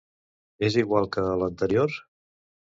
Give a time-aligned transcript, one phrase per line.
[0.69, 1.97] És igual que a l'anterior?